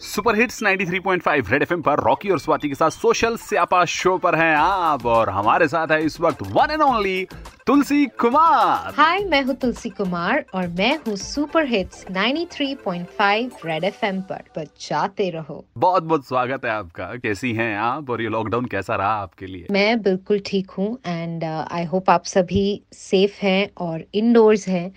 Super 0.00 0.36
hits 0.36 0.62
93.5 0.62 1.50
red 1.50 1.62
FM 1.62 1.82
पर 1.82 2.00
Rocky 2.00 2.30
और 2.30 2.38
स्वाति 2.38 2.68
के 2.68 2.74
साथ 2.74 2.90
सोशल 2.90 3.36
स्यापा 3.36 3.84
शो 3.84 4.16
पर 4.18 4.34
हैं 4.34 4.56
आप 4.56 5.06
और 5.06 5.30
हमारे 5.30 5.68
साथ 5.68 5.88
है 5.90 6.04
इस 6.04 6.20
वक्त 6.20 6.42
one 6.42 6.70
and 6.70 6.82
only 6.82 7.26
Tulsi 7.66 8.06
Kumar. 8.06 8.94
Hi 8.96 9.24
मैं 9.24 9.42
हूँ 9.42 9.54
तुलसी 9.54 9.90
कुमार 9.90 10.44
और 10.54 10.66
मैं 10.68 10.96
हूँ 10.96 11.16
सुपर 11.16 11.66
हिट्स 11.66 12.04
93.5 12.10 13.66
रेड 13.66 13.84
एफएम 13.84 14.20
पर। 14.20 14.42
बचाते 14.58 15.30
रहो। 15.30 15.64
बहुत 15.78 16.02
बहुत 16.02 16.26
स्वागत 16.26 16.64
है 16.64 16.70
आपका। 16.70 17.04
कैसी 17.14 17.52
हैं 17.52 17.76
आप 17.78 18.10
और 18.10 18.22
ये 18.22 18.28
लॉकडाउन 18.28 18.64
कैसा 18.64 18.96
रहा 18.96 19.14
आपके 19.14 19.46
लिए? 19.46 19.66
मैं 19.70 20.02
बिल्कुल 20.02 20.42
ठीक 20.46 20.70
हूँ 20.70 20.98
एंड 21.06 21.44
आई 21.44 21.84
होप 21.84 22.10
आप 22.10 22.24
सभी 22.24 22.82
सेफ़ 22.92 23.38
हैं 23.42 23.68
और 23.78 24.04
इंडोर्स 24.14 24.68
हैं। 24.68 24.90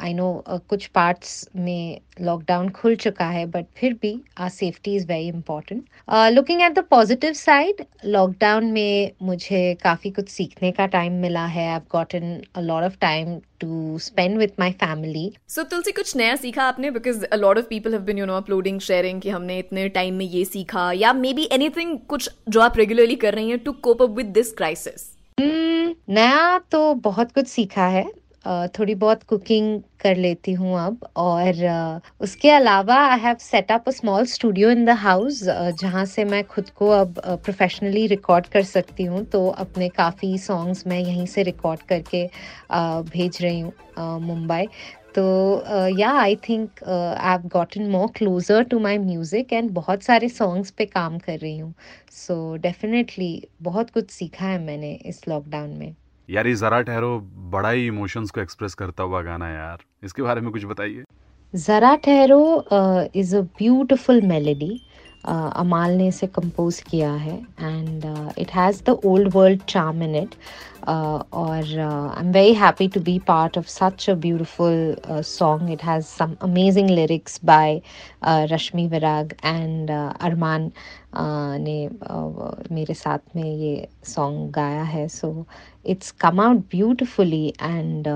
आई 0.00 0.14
नो 0.14 0.32
कुछ 0.68 0.86
पार्ट्स 0.86 1.48
में 1.56 2.00
लॉकडाउन 2.20 2.68
खुल 2.70 2.94
चुका 2.96 3.24
है 3.26 3.44
बट 3.46 3.66
फिर 3.76 3.92
भी 4.02 4.14
our 4.38 4.48
safety 4.50 4.94
is 4.96 5.06
very 5.06 5.26
important 5.28 5.84
looking 6.32 6.62
at 6.62 6.72
the 6.74 6.84
positive 6.90 7.32
side 7.32 7.84
lockdown 8.06 8.64
में 8.72 9.10
मुझे 9.22 9.62
काफ़ी 9.82 10.10
कुछ 10.10 10.28
सीखने 10.28 10.70
का 10.72 10.86
टाइम 10.86 11.12
मिला 11.22 11.44
है. 11.46 11.68
I 11.68 11.80
gotten 11.92 12.40
a 12.56 12.60
lot 12.60 12.84
of 12.84 12.96
time 13.00 13.38
to 13.60 13.98
spend 13.98 14.38
with 14.38 14.60
my 14.60 14.72
family 14.80 15.32
so 15.48 15.62
Tulsi 15.62 15.92
कुछ 15.92 16.16
नया 16.16 16.36
सीखा 16.36 16.64
आपने? 16.64 16.90
Because 16.90 17.24
a 17.24 17.36
lot 17.36 17.58
of 17.58 17.66
people 17.66 17.92
have 17.92 18.02
been 18.02 18.18
you 18.18 18.26
know 18.26 18.36
uploading 18.36 18.80
sharing 18.80 19.20
कि 19.20 19.30
हमने 19.30 19.58
इतने 19.58 19.88
टाइम 19.88 20.14
में 20.14 20.24
ये 20.26 20.44
सीखा 20.44 20.90
या 20.92 21.12
मे 21.12 21.32
बी 21.32 21.48
एनीथिंग 21.52 21.98
कुछ 22.08 22.30
जो 22.48 22.60
आप 22.60 22.78
रेगुलरली 22.78 23.16
कर 23.16 23.34
रही 23.34 23.50
हैं 23.50 23.58
to 23.58 23.72
cope 23.82 24.02
up 24.02 24.16
with 24.16 24.26
this 24.34 24.52
crisis 24.52 25.10
नया 26.08 26.58
तो 26.72 26.94
बहुत 26.94 27.32
कुछ 27.32 27.46
सीखा 27.46 27.86
है 27.86 28.04
थोड़ी 28.78 28.94
बहुत 28.94 29.22
कुकिंग 29.22 29.80
कर 30.00 30.16
लेती 30.16 30.52
हूँ 30.52 30.78
अब 30.80 31.06
और 31.16 31.54
उसके 32.20 32.50
अलावा 32.50 32.94
I 33.06 33.18
have 33.20 33.36
set 33.40 33.72
up 33.72 33.88
a 33.88 33.90
small 33.92 34.24
studio 34.26 34.70
in 34.70 34.84
the 34.84 34.90
house 34.98 35.42
जहाँ 35.80 36.04
से 36.04 36.24
मैं 36.24 36.42
खुद 36.46 36.70
को 36.76 36.88
अब 36.90 37.20
प्रोफेशनली 37.44 38.06
रिकॉर्ड 38.06 38.46
कर 38.52 38.62
सकती 38.64 39.04
हूँ 39.04 39.24
तो 39.32 39.46
अपने 39.48 39.88
काफ़ी 39.90 40.36
सॉन्ग्स 40.38 40.86
मैं 40.86 40.98
यहीं 41.00 41.26
से 41.26 41.42
रिकॉर्ड 41.42 41.82
करके 41.92 42.24
भेज 43.10 43.38
रही 43.42 43.60
हूँ 43.60 43.72
मुंबई। 44.22 44.68
तो 45.14 45.22
yeah 45.90 46.10
I 46.20 46.36
think 46.48 46.82
I 46.84 47.30
have 47.30 47.48
gotten 47.52 47.86
more 47.90 48.10
closer 48.16 48.62
to 48.64 48.78
my 48.80 48.98
music 48.98 49.52
and 49.52 49.70
बहुत 49.74 50.02
सारे 50.02 50.28
सॉन्ग्स 50.28 50.70
पे 50.78 50.86
काम 50.86 51.18
कर 51.18 51.38
रही 51.38 51.58
हूँ। 51.58 51.74
सो 52.10 52.56
डेफिनेटली 52.58 53.32
बहुत 53.62 53.90
कुछ 53.90 54.10
सीखा 54.10 54.46
है 54.46 54.58
मैंने 54.64 54.92
इस 55.06 55.26
लॉकडाउन 55.28 55.70
में। 55.70 55.94
यार 56.30 56.46
ये 56.46 56.54
जरा 56.54 56.80
ठहरो, 56.82 57.18
बड़ा 57.52 57.70
ही 57.70 57.86
इमोशंस 57.86 58.30
को 58.30 58.40
एक्सप्रेस 58.40 58.74
करता 58.74 59.02
हुआ 59.02 59.22
गाना 59.22 59.48
यार। 59.48 59.78
इसके 60.04 60.22
बारे 60.22 60.40
में 60.40 60.50
कुछ 60.52 60.64
बताइए। 60.64 61.02
जरा 61.54 61.94
ठहरो 61.96 62.40
इज़ 63.16 63.36
अ 63.36 63.40
ब्यूटिफुल 63.40 64.20
मेलेडी 64.22 64.80
अमाल 65.24 65.96
ने 65.96 66.06
इसे 66.08 66.26
कंपोज 66.26 66.80
किया 66.80 67.12
है 67.12 67.36
and 67.60 68.04
it 68.38 68.50
has 68.54 68.82
the 68.84 68.98
old 69.04 69.34
world 69.34 69.62
charm 69.68 70.02
in 70.02 70.14
it 70.16 70.34
और 70.88 71.78
I 71.78 72.20
am 72.20 72.30
very 72.32 72.54
happy 72.54 72.88
to 72.88 73.00
be 73.00 73.18
part 73.26 73.58
of 73.58 73.66
such 73.68 74.08
a 74.10 74.14
beautiful 74.22 75.22
song 75.26 75.70
it 75.72 75.82
has 75.84 76.04
some 76.04 76.34
amazing 76.42 76.90
lyrics 76.90 77.40
by 77.44 77.80
Rashmi 78.52 78.86
Virag 78.86 79.34
and 79.44 79.90
Armaan 79.90 80.70
ने 81.16 81.78
मेरे 82.74 82.94
साथ 82.94 83.36
में 83.36 83.44
ये 83.44 83.88
song 84.06 84.50
गाया 84.52 84.82
है. 84.82 85.06
So 85.08 85.46
it's 85.86 86.10
come 86.20 86.40
out 86.40 86.58
beautifully 86.70 87.46
and 87.62 88.08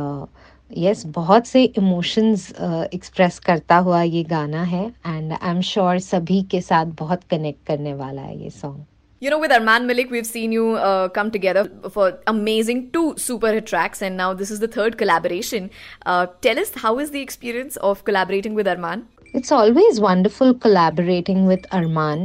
yes 0.73 1.05
बहुत 1.07 1.47
से 1.47 1.63
इमोशंस 1.65 2.51
एक्सप्रेस 2.95 3.39
uh, 3.39 3.45
करता 3.45 3.77
हुआ 3.77 4.03
ये 4.03 4.23
गाना 4.25 4.63
है 4.63 4.87
एंड 4.87 5.33
आई 5.33 5.51
एम 5.51 5.61
श्योर 5.61 5.99
सभी 5.99 6.43
के 6.51 6.61
साथ 6.61 6.87
बहुत 6.99 7.25
कनेक्ट 7.31 7.67
करने 7.67 7.95
वाला 7.95 8.23
है 8.23 8.43
ये 8.43 8.51
song 8.51 8.85
You 9.23 9.31
know, 9.31 9.39
with 9.39 9.53
Arman 9.53 9.87
Malik, 9.89 10.11
we've 10.11 10.27
seen 10.27 10.53
you 10.53 10.65
uh, 10.77 11.09
come 11.09 11.31
together 11.31 11.61
for 11.93 12.19
amazing 12.27 12.81
two 12.97 13.05
super 13.17 13.53
hit 13.55 13.67
tracks, 13.71 14.03
and 14.03 14.19
now 14.19 14.27
this 14.41 14.51
is 14.51 14.61
the 14.65 14.69
third 14.69 14.99
collaboration. 15.03 15.71
Uh, 16.05 16.27
tell 16.47 16.59
us, 16.59 16.73
how 16.83 16.99
is 17.05 17.13
the 17.15 17.23
experience 17.23 17.79
of 17.91 18.03
collaborating 18.05 18.59
with 18.59 18.67
Arman? 18.67 19.05
It's 19.35 19.53
always 19.53 19.99
wonderful 20.01 20.53
collaborating 20.63 21.47
with 21.49 21.65
Armaan 21.75 22.21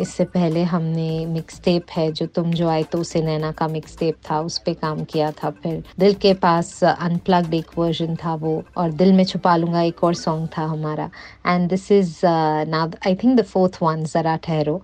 इससे 0.00 0.24
पहले 0.34 0.62
हमने 0.64 1.24
mix 1.26 1.60
tape 1.64 1.90
है 1.96 2.10
जो 2.12 2.26
तुम 2.36 2.52
जो 2.60 2.68
आए 2.68 2.82
तो 2.92 2.98
उसे 2.98 3.22
नैना 3.22 3.50
का 3.58 3.68
मिक्स 3.68 3.98
टेप 3.98 4.16
था 4.30 4.40
उस 4.40 4.58
पर 4.66 4.74
काम 4.82 5.02
किया 5.12 5.30
था 5.42 5.50
फिर। 5.62 5.82
दिल 5.98 6.14
के 6.22 6.32
पास 6.44 6.72
अनप्लग्ड 6.84 7.54
एक 7.54 7.78
वर्जन 7.78 8.16
था 8.24 8.34
वो 8.44 8.62
और 8.76 8.92
दिल 9.02 9.12
में 9.12 9.24
छुपा 9.24 9.56
लूँगा 9.56 9.82
एक 9.82 10.02
और 10.04 10.14
सॉन्ग 10.14 10.48
था 10.56 10.62
हमारा। 10.72 11.10
And 11.46 11.68
this 11.70 11.90
is 11.92 12.14
now 12.24 12.90
I 13.06 13.14
think 13.22 13.36
the 13.40 13.44
fourth 13.52 13.78
one 13.82 14.04
Zara 14.14 14.36
Thehro 14.48 14.80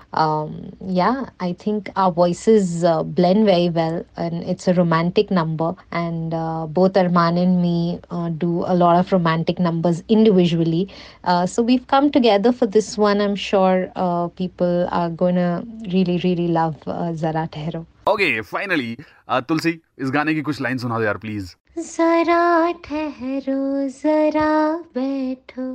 yeah 0.98 1.10
I 1.42 1.52
think 1.66 1.88
our 1.96 2.10
voices 2.16 2.78
blend 3.20 3.46
very 3.46 3.68
well 3.76 3.96
and 4.22 4.44
it's 4.52 4.68
a 4.70 4.72
romantic 4.76 5.30
number 5.36 5.68
and 6.00 6.34
uh, 6.34 6.66
both 6.78 6.94
Arman 7.00 7.38
and 7.42 7.60
me 7.62 7.98
uh, 8.10 8.28
do 8.44 8.50
a 8.74 8.76
lot 8.82 8.98
of 9.00 9.12
romantic 9.14 9.58
numbers 9.66 10.02
individually. 10.16 10.80
Uh, 11.24 11.46
so 11.46 11.64
we've 11.70 11.86
come 11.86 12.10
together 12.10 12.50
for 12.50 12.66
this 12.66 12.98
one. 12.98 13.20
I'm 13.20 13.36
sure 13.36 13.92
uh, 13.94 14.28
people 14.28 14.88
are 14.90 15.08
going 15.08 15.36
to 15.36 15.64
really, 15.92 16.18
really 16.24 16.48
love 16.48 16.76
uh, 16.86 17.14
Zara 17.14 17.48
Tehro. 17.52 17.86
Okay, 18.06 18.42
finally, 18.42 18.98
uh, 19.28 19.40
Tulsi, 19.40 19.78
इस 19.98 20.10
गाने 20.10 20.34
की 20.34 20.42
कुछ 20.42 20.60
line 20.60 20.78
सुना 20.78 20.98
दो 20.98 21.04
यार 21.04 21.18
please 21.24 21.54
जरा 21.78 22.72
ठहरो 22.84 23.88
जरा 23.98 24.50
बैठो 24.96 25.68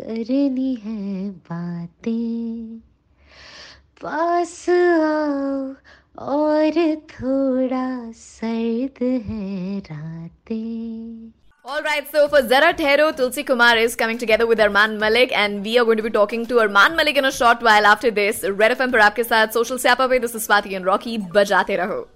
करनी 0.00 0.74
है 0.84 1.30
बातें 1.50 2.78
पास 4.02 4.54
आओ 4.70 5.74
और 6.32 6.72
थोड़ा 7.12 7.86
सर्द 8.22 9.02
है 9.28 9.78
रातें 9.90 11.23
All 11.65 11.81
right, 11.83 12.09
so 12.11 12.27
for 12.27 12.41
Zara 12.47 12.73
Tehro, 12.73 13.15
Tulsi 13.15 13.43
Kumar 13.43 13.77
is 13.77 13.95
coming 13.95 14.17
together 14.17 14.47
with 14.47 14.59
Arman 14.59 14.97
Malik, 14.97 15.31
and 15.37 15.63
we 15.63 15.77
are 15.77 15.85
going 15.85 15.97
to 15.97 16.03
be 16.03 16.09
talking 16.09 16.45
to 16.45 16.55
Arman 16.55 16.95
Malik 16.95 17.17
in 17.17 17.25
a 17.25 17.31
short 17.31 17.61
while 17.61 17.85
after 17.85 18.09
this. 18.11 18.43
Red 18.43 18.77
FM 18.77 18.91
पर 18.91 18.99
आपके 18.99 19.23
साथ 19.23 19.47
social 19.53 19.79
स्यापा 19.79 20.07
पे 20.09 20.21
this 20.21 20.35
is 20.35 20.47
Swati 20.47 20.75
and 20.75 20.85
Rocky 20.85 21.17
बजाते 21.17 21.75
रहो 21.75 22.07